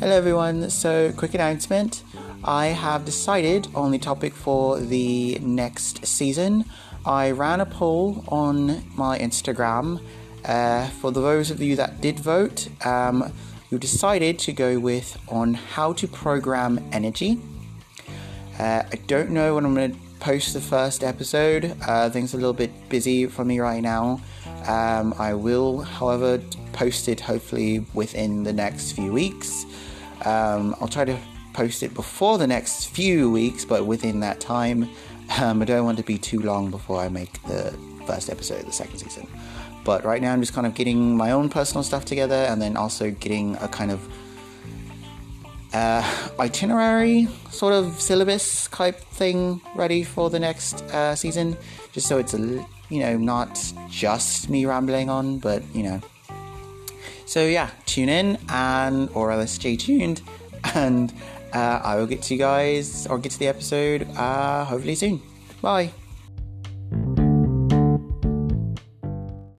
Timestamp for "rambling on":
54.64-55.38